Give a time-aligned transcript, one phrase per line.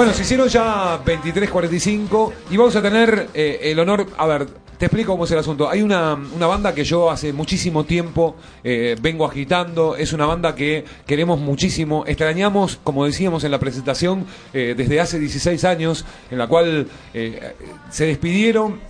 [0.00, 4.46] Bueno, se hicieron ya 23.45 y vamos a tener eh, el honor, a ver,
[4.78, 5.68] te explico cómo es el asunto.
[5.68, 10.54] Hay una, una banda que yo hace muchísimo tiempo eh, vengo agitando, es una banda
[10.54, 16.38] que queremos muchísimo, extrañamos, como decíamos en la presentación, eh, desde hace 16 años, en
[16.38, 17.52] la cual eh,
[17.90, 18.80] se despidieron,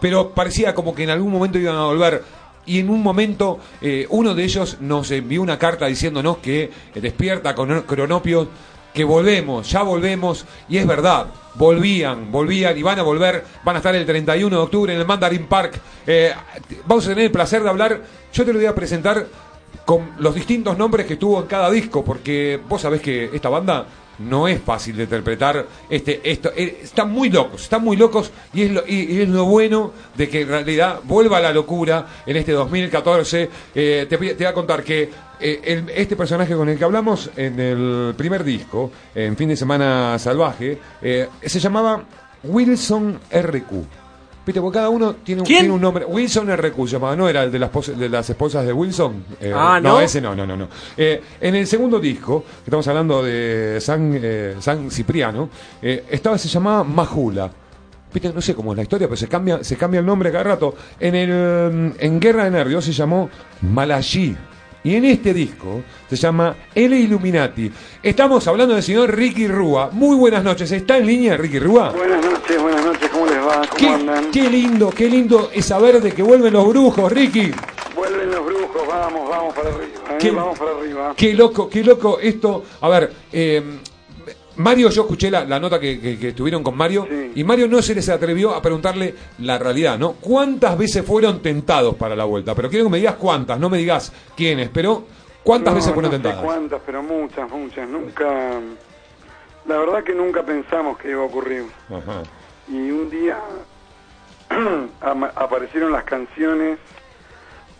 [0.00, 2.24] pero parecía como que en algún momento iban a volver.
[2.64, 7.54] Y en un momento eh, uno de ellos nos envió una carta diciéndonos que despierta
[7.54, 8.48] con Cronopio,
[8.98, 13.78] que volvemos, ya volvemos, y es verdad, volvían, volvían y van a volver, van a
[13.78, 15.80] estar el 31 de octubre en el Mandarin Park.
[16.04, 16.32] Eh,
[16.84, 19.24] vamos a tener el placer de hablar, yo te lo voy a presentar
[19.84, 23.86] con los distintos nombres que tuvo en cada disco, porque vos sabés que esta banda
[24.18, 25.66] no es fácil de interpretar.
[25.88, 29.44] Este, esto, eh, están muy locos, están muy locos y es, lo, y, es lo
[29.44, 33.50] bueno de que en realidad vuelva la locura en este 2014.
[33.74, 37.60] Eh, te, te voy a contar que eh, este personaje con el que hablamos en
[37.60, 42.02] el primer disco, en Fin de Semana Salvaje, eh, se llamaba
[42.42, 44.07] Wilson RQ.
[44.48, 45.58] Viste, porque cada uno tiene un, ¿Quién?
[45.58, 46.06] tiene un nombre.
[46.06, 49.22] Wilson RQ se llamaba, no era el de las, pos- de las esposas de Wilson.
[49.42, 50.00] Eh, Ah, ¿no?
[50.00, 50.56] ese no, no, no.
[50.56, 50.68] no.
[50.96, 55.50] Eh, en el segundo disco, que estamos hablando de San, eh, San Cipriano,
[55.82, 57.50] eh, estaba, se llamaba Majula.
[58.10, 60.44] Viste, no sé cómo es la historia, pero se cambia, se cambia el nombre cada
[60.44, 60.74] rato.
[60.98, 63.28] En, el, mm, en Guerra de Nervios se llamó
[63.60, 64.34] Malachi.
[64.84, 67.70] Y en este disco se llama El Illuminati.
[68.02, 69.90] Estamos hablando del señor Ricky Rúa.
[69.92, 70.70] Muy buenas noches.
[70.70, 71.90] ¿Está en línea Ricky Rúa?
[71.90, 73.07] Buenas noches, buenas noches, ¿cómo les
[73.48, 73.60] va?
[73.68, 74.30] ¿Cómo Qué, andan?
[74.30, 77.50] qué lindo, qué lindo es saber de que vuelven los brujos, Ricky.
[77.94, 80.16] Vuelven los brujos, vamos, vamos para arriba, ¿eh?
[80.20, 80.30] ¿Qué?
[80.30, 81.14] vamos para arriba.
[81.16, 82.64] Qué loco, qué loco esto.
[82.80, 83.62] A ver, eh,
[84.56, 87.32] Mario, yo escuché la, la nota que, que- que tuvieron con Mario Sí.
[87.36, 90.12] y Mario no se les atrevió a preguntarle la realidad, ¿no?
[90.14, 92.54] ¿Cuántas veces fueron tentados para la vuelta?
[92.56, 95.04] Pero quiero que me digas cuántas, no me digas quiénes, pero
[95.44, 96.44] ¿cuántas No, veces fueron no sé tentadas?
[96.44, 97.88] cuántas, pero muchas, muchas.
[97.88, 98.26] Nunca,
[99.66, 101.64] la verdad que nunca pensamos que iba a ocurrir.
[101.88, 102.22] Ajá.
[102.70, 103.38] Y un día
[105.34, 106.78] aparecieron las canciones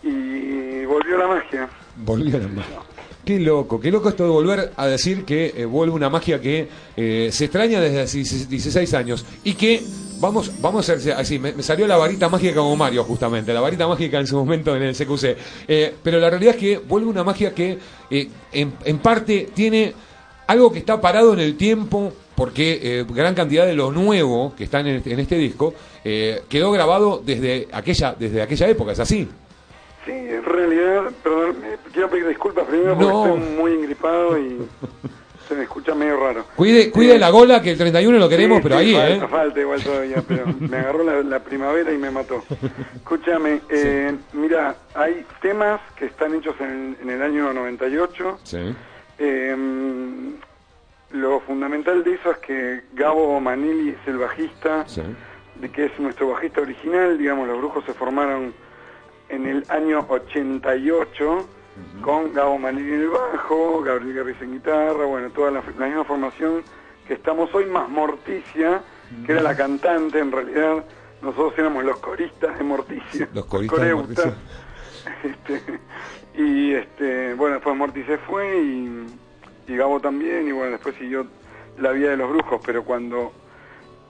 [0.03, 1.69] y volvió la magia.
[1.97, 2.79] Volvió la magia.
[3.25, 6.67] Qué loco, qué loco esto de volver a decir que eh, vuelve una magia que
[6.95, 9.83] eh, se extraña desde hace 16 años y que
[10.19, 13.87] vamos vamos a hacer así, me, salió la varita mágica como Mario justamente, la varita
[13.87, 15.37] mágica en su momento en el CQC.
[15.67, 17.77] Eh, pero la realidad es que vuelve una magia que
[18.09, 19.93] en parte tiene
[20.49, 24.63] algo que está parado en el tiempo porque eh, gran cantidad de lo nuevo que
[24.63, 25.73] está en este, en este disco
[26.03, 29.27] eh, quedó grabado desde aquella desde aquella época, ¿es así?
[30.05, 33.35] Sí, en realidad, perdón, eh, quiero pedir disculpas primero porque No.
[33.35, 34.57] estoy muy engripado y
[35.47, 36.45] se me escucha medio raro.
[36.55, 39.25] Cuide, cuide Eh, la gola que el 31 lo queremos, Sí, pero sí, ahí, falta,
[39.25, 39.27] ¿eh?
[39.29, 42.43] falta igual todavía, pero me agarró la, la primavera y me mató.
[42.95, 48.39] Escúchame, eh, mira, hay temas que están hechos en, en el año 98.
[48.43, 48.57] Sí.
[49.19, 49.55] Eh,
[51.11, 55.01] lo fundamental de eso es que Gabo Manili es el bajista, Sí.
[55.55, 58.53] de que es nuestro bajista original, digamos, los brujos se formaron
[59.29, 61.47] en el año 88
[62.01, 66.03] con Gabo Manili en el bajo, Gabriel Garriz en guitarra, bueno, toda la, la misma
[66.03, 66.63] formación
[67.07, 68.81] que estamos hoy, más Morticia,
[69.25, 70.83] que era la cantante en realidad,
[71.21, 73.27] nosotros éramos los coristas de Morticia.
[73.33, 73.95] Los coristas de.
[73.95, 74.33] Morticia.
[75.23, 75.61] Este,
[76.41, 79.05] y este, bueno, después Morty se fue y,
[79.67, 81.25] y Gabo también, y bueno, después siguió
[81.79, 83.31] la vida de los brujos, pero cuando...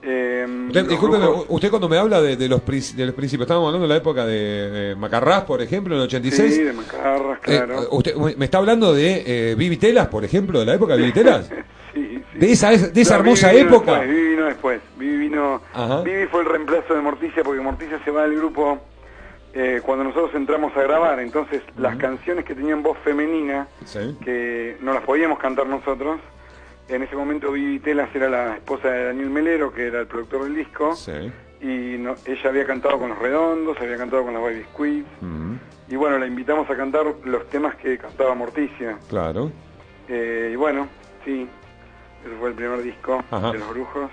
[0.02, 3.46] eh, Usted, los discúlpeme, brujos- usted cuando me habla de, de los, de los principios,
[3.46, 6.54] estábamos hablando de la época de eh, Macarrás, por ejemplo, en el 86.
[6.54, 7.88] Sí, de Macarras, Eh, claro.
[7.90, 9.22] usted me está hablando de
[9.52, 11.50] eh, Vivi Telas, por ejemplo, de la época de Vivi Telas.
[11.92, 12.38] Sí, sí.
[12.38, 13.94] De esa, de esa No, hermosa Vivi época.
[13.98, 14.80] Después, Vivi vino después.
[14.96, 15.60] Vivi, vino.
[16.04, 18.78] Vivi fue el reemplazo de Morticia porque Morticia se va del grupo
[19.52, 21.18] eh, cuando nosotros entramos a grabar.
[21.20, 24.16] Entonces, las canciones que tenían voz femenina, Sí.
[24.24, 26.20] que no las podíamos cantar nosotros,
[26.88, 30.44] en ese momento Vivi Telas era la esposa de Daniel Melero, que era el productor
[30.44, 30.94] del disco.
[30.96, 31.32] Sí.
[31.62, 35.56] y no- ella había cantado con los Redondos, había cantado con las Baby Squid, Mm,
[35.90, 38.96] y bueno, la invitamos a cantar los temas que cantaba Morticia.
[39.10, 39.52] claro.
[40.08, 40.88] Eh, y bueno,
[41.22, 41.46] sí,
[42.24, 43.52] ese fue el primer disco Ajá.
[43.52, 44.10] de Los Brujos.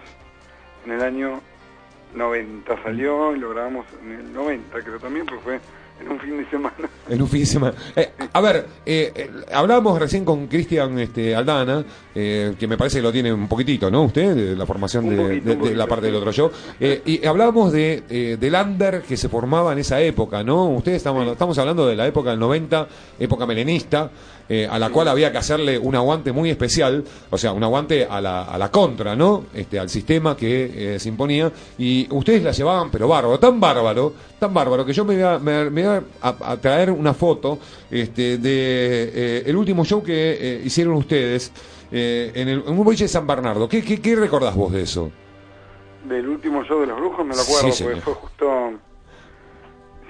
[0.86, 1.40] En el año
[2.14, 5.60] 90 salió y lo grabamos en el 90, creo también, porque fue
[6.00, 6.90] en un fin de semana.
[7.10, 7.74] En un fin de semana.
[7.96, 11.84] Eh, a ver, eh, eh, hablábamos recién con Cristian este, Aldana,
[12.14, 14.04] eh, que me parece que lo tiene un poquitito, ¿no?
[14.04, 16.52] Usted, de la formación de, la parte del otro yo.
[16.80, 20.68] Y hablábamos de, del under que se formaba en esa época, ¿no?
[20.70, 22.88] Ustedes estamos, estamos hablando de la época del 90,
[23.20, 24.12] época melenista,
[24.70, 28.22] a la cual había que hacerle un aguante muy especial, o sea, un aguante a
[28.22, 29.46] la, a la contra, ¿no?
[29.54, 31.52] Este, al sistema que se imponía.
[31.78, 35.87] Y ustedes la llevaban, pero bárbaro, tan bárbaro, tan bárbaro, que yo me me, me
[35.88, 41.52] a, a traer una foto este, de eh, el último show que eh, hicieron ustedes
[41.92, 43.68] eh, en, el, en un boliche de San Bernardo.
[43.70, 45.12] ¿Qué, qué, qué recordás vos de eso?
[46.08, 48.72] Del último show de Los Brujos me lo acuerdo, Sí, porque fue justo,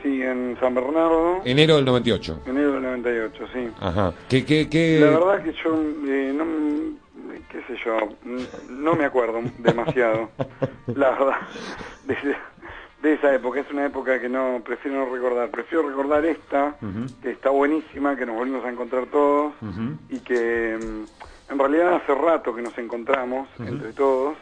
[0.03, 2.41] sí, en San Bernardo, Enero del 98.
[2.45, 3.69] enero del 98, sí.
[3.80, 4.13] Ajá.
[4.30, 5.00] ¿Qué, qué, qué...
[5.01, 5.73] La verdad que yo,
[6.07, 6.45] eh, no,
[7.50, 7.97] qué sé yo,
[8.69, 10.30] no me acuerdo demasiado,
[10.95, 11.38] la verdad,
[13.01, 13.59] de, esa época.
[13.59, 15.49] Es una época que no, prefiero no recordar.
[15.49, 16.75] Prefiero recordar esta,
[17.21, 19.53] que está buenísima, que nos volvimos a encontrar todos,
[20.09, 24.38] y que mm, en realidad hace rato que nos encontramos entre todos.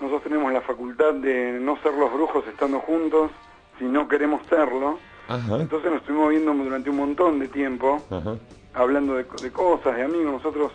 [0.00, 3.30] Nosotros tenemos la facultad de no ser los brujos estando juntos,
[3.78, 4.98] si no queremos serlo.
[5.28, 5.56] Ajá.
[5.60, 8.36] Entonces nos estuvimos viendo durante un montón de tiempo Ajá.
[8.74, 10.32] hablando de, de cosas, de amigos.
[10.32, 10.72] Nosotros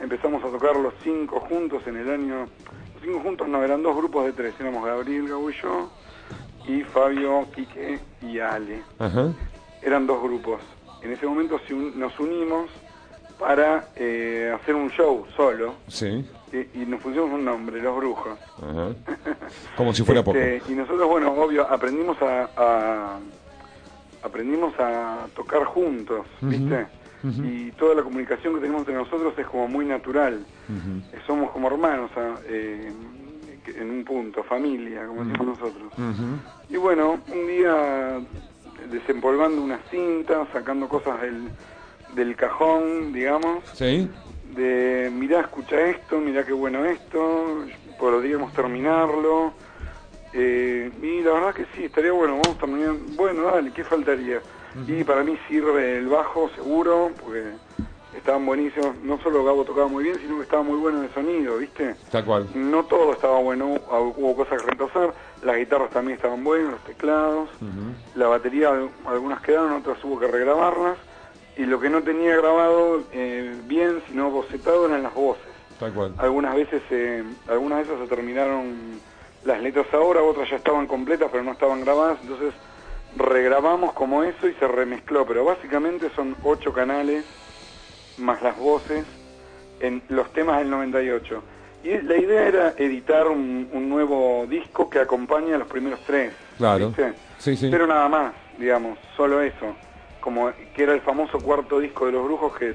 [0.00, 2.46] empezamos a tocar los cinco juntos en el año...
[2.94, 4.54] Los cinco juntos no, eran dos grupos de tres.
[4.58, 5.90] Éramos Gabriel, Gabo y yo,
[6.68, 8.82] y Fabio, Quique y Ale.
[8.98, 9.32] Ajá.
[9.82, 10.60] Eran dos grupos.
[11.02, 11.58] En ese momento
[11.96, 12.70] nos unimos
[13.38, 16.24] para eh, hacer un show solo Sí.
[16.52, 18.38] y, y nos pusimos un nombre, Los Brujos.
[18.62, 18.88] Ajá.
[19.76, 20.36] Como si fuera poco.
[20.38, 23.18] Este, y nosotros, bueno, obvio, aprendimos a, a-
[24.22, 26.86] aprendimos a tocar juntos, ¿viste?
[27.42, 30.44] Y toda la comunicación que tenemos entre nosotros es como muy natural.
[31.26, 32.92] Somos como hermanos ah, eh,
[33.76, 35.92] en un punto, familia, como decimos nosotros.
[36.68, 38.20] Y bueno, un día
[38.90, 41.48] desempolvando una cinta, sacando cosas del,
[42.14, 44.08] del cajón, digamos, Sí.
[44.54, 47.64] de mirá, escucha esto, mirá qué bueno esto,
[47.98, 49.52] podríamos terminarlo.
[50.32, 52.94] Eh, y la verdad que sí, estaría bueno, vamos a terminar.
[53.16, 54.40] Bueno, dale, ¿qué faltaría?
[54.86, 57.42] Y para mí sirve el bajo, seguro, porque
[58.16, 58.96] estaban buenísimos.
[59.02, 61.94] No solo Gabo tocaba muy bien, sino que estaba muy bueno de sonido, ¿viste?
[62.10, 62.48] Tal cual.
[62.54, 63.76] No todo estaba bueno,
[64.16, 65.12] hubo cosas que reemplazar.
[65.42, 67.48] Las guitarras también estaban buenas, los teclados.
[68.14, 70.96] La batería, al- algunas quedaron, otras hubo que regrabarlas.
[71.56, 75.42] Y lo que no tenía grabado eh, bien, sino bocetado, eran las voces.
[75.80, 76.14] Tal cual.
[76.18, 79.00] Algunas veces, eh, algunas veces se terminaron
[79.44, 82.18] las letras ahora, otras ya estaban completas pero no estaban grabadas.
[82.22, 82.52] Entonces
[83.16, 85.26] regrabamos como eso y se remezcló.
[85.26, 87.24] Pero básicamente son ocho canales
[88.18, 89.04] más las voces
[89.80, 91.42] en los temas del 98.
[91.84, 96.32] Y la idea era editar un, un nuevo disco que acompañe a los primeros tres.
[96.56, 96.88] Claro.
[96.88, 97.12] ¿viste?
[97.38, 97.68] Sí, sí.
[97.70, 99.74] Pero nada más, digamos, solo eso.
[100.20, 102.74] Como que era el famoso cuarto disco de los brujos que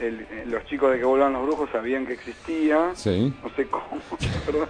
[0.00, 2.90] el- eh, los chicos de que vuelvan los brujos sabían que existía.
[2.94, 3.32] Sí.
[3.42, 4.00] No sé cómo.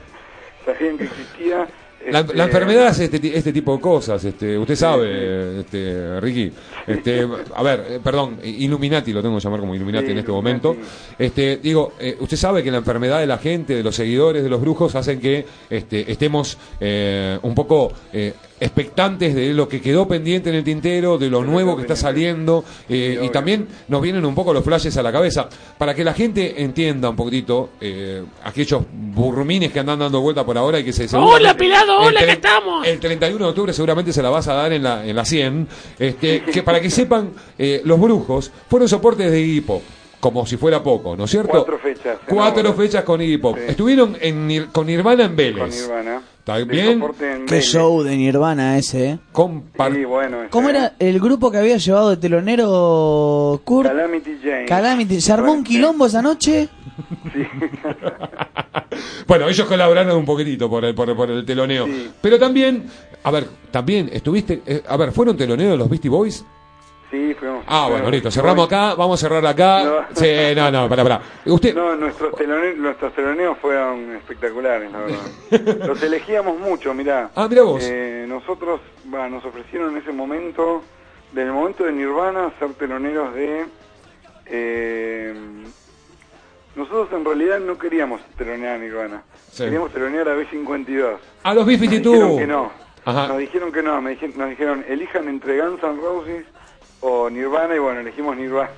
[0.67, 1.67] Sabían que existía.
[2.11, 6.50] La, este, la enfermedad es este, este tipo de cosas, este, usted sabe, este, Ricky.
[6.87, 10.31] Este, a ver, eh, perdón, Illuminati, lo tengo que llamar como Illuminati Sí, en este
[10.31, 10.67] Illuminati.
[10.67, 10.87] momento.
[11.19, 14.49] Este, digo, eh, usted sabe que la enfermedad de la gente, de los seguidores, de
[14.49, 20.09] los brujos, hacen que este, estemos eh, un poco eh, expectantes de lo que quedó
[20.09, 24.25] pendiente en el tintero, de lo nuevo que está saliendo, eh, y también nos vienen
[24.25, 28.23] un poco los flashes a la cabeza, para que la gente entienda un poquito eh,
[28.45, 31.09] aquellos burrumines que andan dando vuelta por ahora y que se...
[31.17, 32.87] Hola, pelado, el hola, ¿qué estamos?
[32.87, 35.69] El 31 de octubre seguramente se la vas a dar en la, en la 100,
[35.99, 39.83] este, que para que sepan, eh, los brujos fueron soportes de Pop,
[40.21, 41.51] como si fuera poco, ¿no es cierto?
[41.53, 42.19] Cuatro fechas.
[42.29, 43.57] Cuatro fechas con Iggy Pop.
[43.57, 43.65] Sí.
[43.69, 45.59] Estuvieron en, con Nirvana en Vélez.
[45.61, 46.23] Con Nirvana.
[46.39, 47.01] ¿Está bien?
[47.47, 47.65] Qué Vélez.
[47.65, 49.19] show de Nirvana ese, ¿eh?
[49.33, 53.89] Compar- Sí, bueno, ese, ¿Cómo era el grupo que había llevado de telonero Kurt?
[53.89, 54.65] Calamity Jane.
[54.67, 55.21] Calamity.
[55.21, 56.69] ¿Se armó un quilombo esa noche?
[57.33, 57.43] Sí.
[59.27, 61.87] Bueno, ellos colaboraron un poquitito por el, por, por el teloneo.
[61.87, 62.11] Sí.
[62.21, 62.85] Pero también,
[63.23, 66.45] a ver, también estuviste, eh, a ver, ¿fueron teloneos los Beastie Boys?
[67.11, 67.65] Sí, fuimos.
[67.67, 69.83] Ah, bueno, listo, cerramos acá, vamos a cerrar acá.
[69.83, 70.05] No.
[70.15, 71.23] Sí, no, no, pará, pará.
[71.47, 75.87] Usted, No, nuestros teloneos, nuestros teloneos fueron espectaculares, la verdad.
[75.87, 77.31] Los elegíamos mucho, mirá.
[77.35, 77.83] Ah, mirá vos.
[77.83, 78.81] Eh, nosotros,
[79.12, 80.83] va, nos ofrecieron en ese momento,
[81.33, 83.65] del momento de Nirvana, ser teloneros de...
[84.47, 85.35] eh,
[86.77, 89.23] nosotros en realidad no queríamos telonear a Nirvana.
[89.50, 89.65] Sí.
[89.65, 91.17] Queríamos telonear a B-52.
[91.43, 92.38] A los Nos dijeron B-52.
[92.38, 92.71] que no.
[93.05, 93.27] Ajá.
[93.29, 96.45] Nos dijeron que no, me dije- nos dijeron, elijan entre Guns N' Roses
[97.28, 98.70] o Nirvana, y bueno, elegimos Nirvana.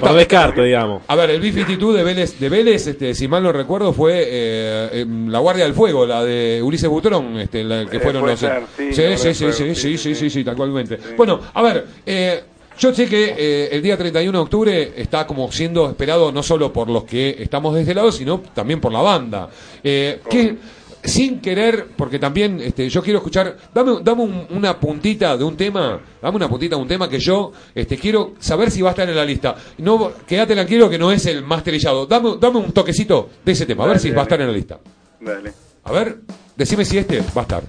[0.00, 1.02] Por descarte, digamos.
[1.08, 4.88] A ver, el B-52 de Vélez, de Vélez este, si mal no recuerdo, fue eh,
[5.00, 8.38] em, la Guardia del Fuego, la de Ulises Butrón, este, la que Eh, fueron los...
[8.38, 10.96] ser, sí, sí, sí, sí, sí, sí, sí, talmente.
[10.98, 11.14] Sí.
[11.16, 12.42] Bueno, a ver, eh,
[12.78, 16.72] yo sé que eh, el día 31 de octubre está como siendo esperado no solo
[16.72, 19.48] por los que estamos de este lado, sino también por la banda.
[19.82, 20.56] Eh, ¿qué-
[21.04, 25.56] sin querer, porque también este, yo quiero escuchar, dame, dame un- una puntita de un
[25.56, 28.92] tema, dame una puntita de un tema que yo este, quiero saber si va a
[28.92, 29.54] estar en la lista.
[29.78, 32.06] No, quédate tranquilo que no es el más trillado.
[32.06, 34.46] Dame, dame un toquecito de ese tema, a ver Dale, si va a estar en
[34.48, 34.78] la lista.
[35.20, 35.52] Dale.
[35.84, 36.18] A ver,
[36.56, 37.62] decime si este va a estar.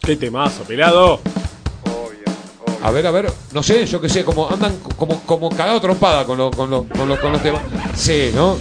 [0.00, 1.14] Qué temazo, pelado.
[1.84, 2.24] Obvio,
[2.66, 2.78] obvio.
[2.86, 6.24] A ver, a ver, no sé, yo qué sé, como andan como, como cagado trompada
[6.24, 7.62] con, lo- con, lo- con, lo- con los temas.
[7.94, 8.56] Sí, ¿no?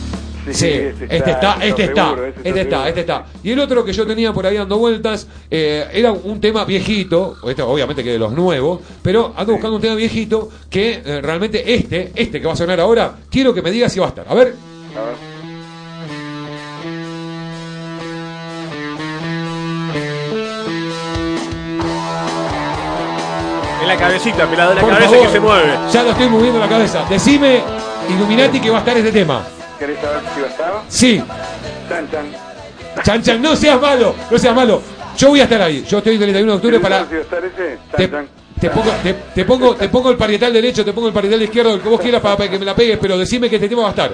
[0.53, 0.67] Sí, Sí,
[1.09, 2.87] este está, está, este está, seguro, está este está, seguro.
[2.89, 3.25] este está.
[3.43, 7.37] Y el otro que yo tenía por ahí dando vueltas eh, era un tema viejito,
[7.47, 11.73] este obviamente que de los nuevos, pero ando buscando un tema viejito que eh, realmente
[11.73, 14.25] este, este que va a sonar ahora, quiero que me digas si va a estar.
[14.27, 14.53] A ver,
[14.95, 15.29] A ver.
[23.81, 25.73] En la cabecita, pelado, en la por cabeza favor, que se mueve.
[25.91, 27.05] Ya lo estoy moviendo la cabeza.
[27.09, 27.61] Decime,
[28.09, 29.43] Illuminati, que va a estar este tema.
[29.79, 30.73] ¿Querés saber si va a estar?
[30.89, 31.23] Sí,
[31.87, 32.25] Chan, chan.
[33.03, 34.81] Chan Chan, no seas malo, no seas malo.
[35.17, 35.83] Yo voy a estar ahí.
[35.87, 37.07] Yo estoy el 31 de octubre ¿Querés para.
[37.07, 37.77] si va a estar ese?
[38.11, 38.27] Chan,
[38.59, 41.73] Te, pongo, te, te pongo, te pongo el parietal derecho, te pongo el parietal izquierdo,
[41.75, 43.83] el que vos quieras para, para que me la pegues, pero decime que este tema
[43.83, 44.11] va a estar.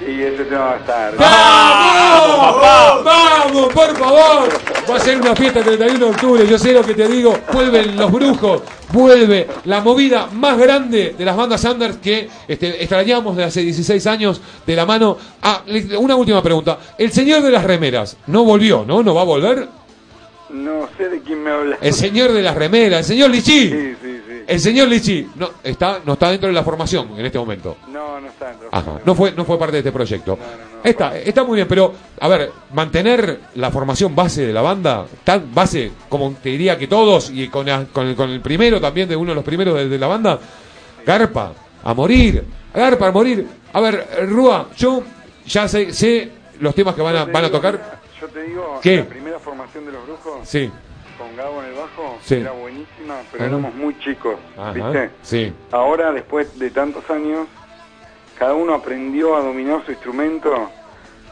[0.00, 1.16] Y ese tema va a estar.
[1.16, 3.04] ¡Vamos!
[3.04, 4.48] ¡Vamos, por favor!
[4.88, 7.36] Va a ser una fiesta el 31 de octubre, yo sé lo que te digo.
[7.52, 8.62] Vuelven los brujos,
[8.92, 14.06] vuelve la movida más grande de las bandas Anders que este, extrañamos de hace 16
[14.06, 15.18] años de la mano.
[15.42, 15.62] Ah,
[15.98, 16.78] una última pregunta.
[16.96, 19.02] El señor de las remeras, no volvió, ¿no?
[19.02, 19.68] ¿No va a volver?
[20.50, 21.78] No sé de quién me habla.
[21.80, 23.68] El señor de las remeras, el señor Lichi.
[23.68, 24.07] Sí, sí, sí.
[24.48, 27.76] El señor Lichi no está, no está dentro de la formación en este momento.
[27.92, 28.68] No, no está dentro.
[28.72, 30.38] Ajá, no fue, no fue parte de este proyecto.
[30.40, 30.84] No, no, no.
[30.88, 35.54] está, está muy bien, pero a ver, mantener la formación base de la banda, tan
[35.54, 39.06] base como te diría que todos, y con, la- con, el, con el primero también
[39.08, 40.38] de uno de los primeros de, de la banda,
[41.04, 41.52] Garpa,
[41.84, 42.42] a morir,
[42.74, 43.46] Garpa, a morir.
[43.74, 45.02] A ver, Rúa, yo
[45.46, 48.00] ya sé, sé los temas que van a, van a tocar.
[48.18, 48.96] Yo te digo, ¿Qué?
[48.96, 50.70] la primera formación de los brujos, Sí,
[51.38, 52.34] Gabo en el bajo, Sí.
[52.34, 53.52] era buenísima, pero Ajá.
[53.54, 55.10] éramos muy chicos, ajá, ¿viste?
[55.22, 55.52] sí.
[55.70, 57.46] Ahora, después de tantos años,
[58.36, 60.68] cada uno aprendió a dominar su instrumento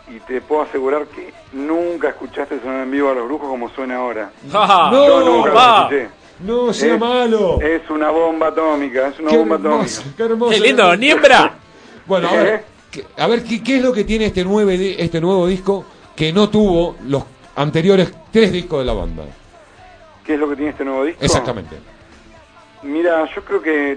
[0.09, 3.97] y te puedo asegurar que nunca escuchaste sonar en vivo a los brujos como suena
[3.97, 4.31] ahora.
[4.53, 4.91] ¡Ja!
[4.93, 6.09] No, Yo nunca lo escuché.
[6.39, 7.61] No sea Es- malo.
[7.61, 10.17] Es una bomba atómica, es una Qué bomba hermoso, atómica.
[10.17, 10.51] qué hermoso.
[10.53, 10.97] ¡Qué lindo!
[10.97, 11.55] ¡Niembra!
[12.07, 15.21] Bueno, a ver, ¿qué- a ver ¿qué, qué es lo que tiene este, nueve, este
[15.21, 15.85] nuevo disco
[16.15, 17.25] que no tuvo los
[17.57, 19.25] anteriores tres discos de la banda?
[20.26, 21.25] ¿Qué es lo que tiene este nuevo disco?
[21.25, 21.76] Exactamente.
[22.83, 23.97] Mira, yo creo que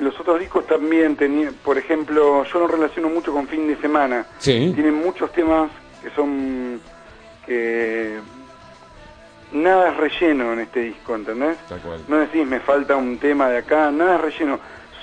[0.00, 4.26] los otros discos también tenían, por ejemplo, yo lo relaciono mucho con fin de semana.
[4.38, 4.72] Sí.
[4.74, 5.70] Tienen muchos temas
[6.02, 6.80] que son
[7.44, 8.18] que
[9.52, 11.58] nada es relleno en este disco, ¿entendés?
[11.68, 12.00] Tal cual.
[12.08, 14.58] No decís me falta un tema de acá, nada es relleno.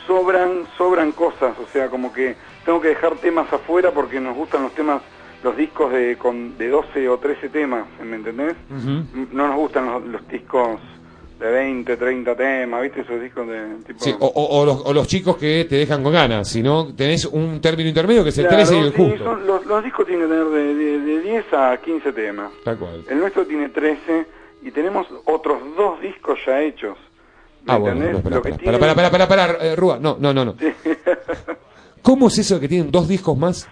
[0.08, 4.64] Sobran, sobran cosas, o sea, como que tengo que dejar temas afuera porque nos gustan
[4.64, 5.02] los temas,
[5.44, 8.56] los discos de con de 12 o 13 temas, ¿me entendés?
[9.32, 10.80] No nos gustan los, los discos
[11.40, 13.02] de 20, 30 temas, ¿viste?
[13.02, 14.00] Esos discos de tipo...
[14.04, 16.94] Sí, o, o- o los, o los chicos que te dejan con ganas, si no
[16.96, 19.24] tenés un término intermedio que es el Claro, 13 y el sí, justo.
[19.26, 22.52] son- los, los discos tienen que tener de, de- de 10 a 15 temas.
[22.64, 23.04] Tal cual.
[23.10, 24.26] El nuestro tiene 13
[24.62, 26.98] y tenemos otros dos discos ya hechos.
[27.66, 28.12] ¿Me Ah, bueno, entendés?
[28.14, 30.56] no, espera, espera, tienen- espera, espera, eh, Rúa, no, no, no, no.
[30.62, 30.72] Sí.
[32.02, 33.68] ¿Cómo es eso de que tienen dos discos más?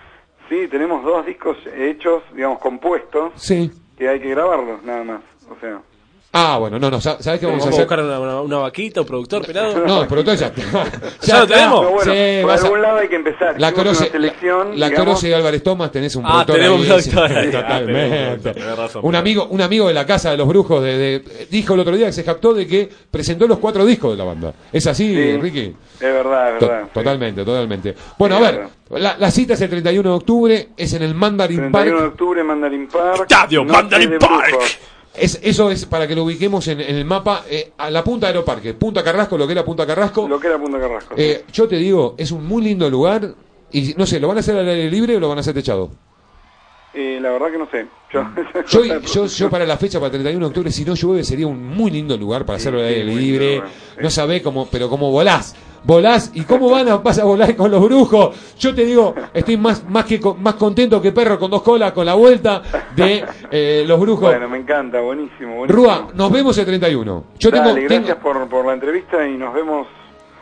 [0.52, 3.72] Sí, tenemos dos discos hechos, digamos, compuestos, Sí.
[3.98, 5.22] que hay que grabarlos nada más.
[5.50, 5.82] O sea,
[6.34, 7.98] Ah, bueno, no, no, sa- ¿sabés qué vamos Vamos a a hacer?
[7.98, 9.86] buscar una, una, una vaquita, un productor, pelado.
[9.86, 10.54] No, pero todo ya.
[11.24, 11.80] ¿Ya lo tenemos?
[11.82, 13.60] pero bueno, Sí, por vas a- algún lado hay que empezar.
[13.60, 16.46] La Hicimos Corose, una selección, la, la digamos, Corose y Álvarez Tomás tenés un Ah,
[16.46, 17.48] productor tenemos ahí, un sí, productor ahí.
[17.54, 17.92] Ah, totalmente.
[17.92, 20.82] tenemos un productor, tenés razón, un amigo, un amigo de la casa de los brujos
[20.84, 24.12] de, de- dijo el otro día que se jactó de que presentó los cuatro discos
[24.12, 24.54] de la banda.
[24.72, 25.38] ¿Es así, Sí.
[25.38, 25.76] Ricky?
[25.96, 26.84] Es verdad, es To- verdad.
[26.86, 26.90] sí.
[26.94, 27.96] totalmente, totalmente.
[28.18, 28.68] Bueno, Sí, a ver,
[29.02, 32.12] la, la cita es el 31 de octubre, es en el Mandarin 31 de Park.
[32.14, 33.22] octubre, Mandarin Park.
[33.30, 34.48] Estadio Mandarin de Park.
[34.50, 34.80] Brujos.
[35.14, 38.28] Es, eso es para que lo ubiquemos en, en el mapa, eh, a la punta
[38.28, 40.28] de Aeroparque, Punta Carrasco, lo que era Punta Carrasco.
[40.28, 41.16] Lo que era Punta Carrasco.
[41.18, 43.34] Eh, yo te digo, es un muy lindo lugar.
[43.74, 45.54] Y no sé, ¿lo van a hacer al aire libre o lo van a hacer
[45.54, 45.92] techado?
[46.94, 47.88] Eh, la verdad que no sé.
[48.12, 48.26] Yo,
[48.70, 51.48] Yo, yo, yo para la fecha, para el 31 de octubre, si no llueve, sería
[51.48, 53.62] un muy lindo lugar para hacerlo al aire libre.
[54.02, 55.56] No sabés cómo, pero cómo volás.
[55.84, 56.32] Volás.
[56.34, 58.36] ¿Y cómo van a, vas a volar con los brujos?
[58.60, 62.06] Yo te digo, estoy más, más, que, más contento que perro con dos colas con
[62.06, 62.62] la vuelta
[62.96, 64.30] de eh, los brujos.
[64.30, 65.56] Bueno, me encanta, buenísimo.
[65.58, 65.66] buenísimo.
[65.68, 67.24] Rúa, nos vemos el 31.
[67.40, 69.88] Yo tengo, Dale, tengo- gracias por, por la entrevista y nos vemos.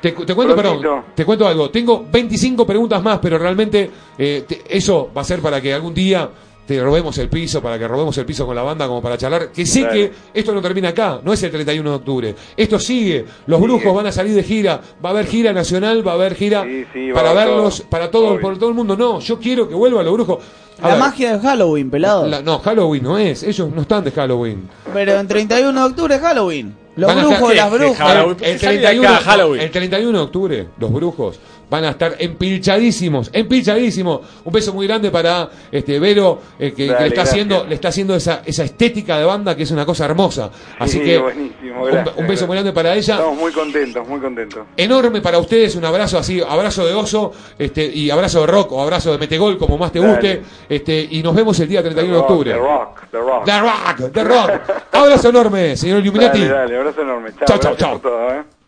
[0.02, 0.82] te, te cuento, Prontito.
[0.82, 1.70] perdón, te cuento algo.
[1.70, 5.94] Tengo 25 preguntas más, pero realmente eh, te- eso va a ser para que algún
[5.94, 6.30] día
[6.70, 9.52] te robemos el piso, para que robemos el piso con la banda, como para charlar.
[9.52, 12.36] Que sé que esto no termina acá, no es el 31 de octubre.
[12.56, 13.26] Esto sigue.
[13.48, 14.80] Los brujos van a salir de gira.
[15.04, 17.90] Va a haber gira nacional, va a haber gira Sí, sí, va para verlos, todo.
[17.90, 18.96] para todo, por todo el mundo.
[18.96, 20.38] No, yo quiero que vuelvan los brujos.
[20.80, 22.28] A La ver, magia de Halloween, pelado.
[22.28, 23.42] la- no, Halloween no es.
[23.44, 24.70] Ellos no están de Halloween.
[24.94, 26.76] Pero en 31 de octubre es Halloween.
[26.96, 28.16] Los Van brujos, las ¿Qué brujas.
[28.16, 29.62] El, ¿Por qué sale de 31, acá Halloween?
[29.62, 34.22] el 31 de octubre, los brujos van a estar empilchadísimos, empilchadísimos.
[34.44, 37.30] Un beso muy grande para este Vero, eh, que, le está gracias.
[37.30, 40.50] haciendo, le está haciendo esa, esa estética de banda que es una cosa hermosa.
[40.80, 43.14] Así Sí, que buenísimo, un, gracias, un beso muy grande para ella.
[43.16, 44.62] Estamos muy contentos, muy contentos.
[44.76, 48.82] Enorme para ustedes, un abrazo así, abrazo de oso, este, y abrazo de rock o
[48.82, 50.12] abrazo de metegol, como más te Dale.
[50.12, 52.54] guste, este, y nos vemos el día 31 de The octubre.
[52.56, 53.46] rock, the rock.
[53.46, 54.50] The rock, the rock.
[54.92, 56.40] Abrazo enorme, señor Illuminati.
[56.40, 57.34] Dale, dale, abrazo enorme.
[57.36, 58.50] Chao, Chao, chao,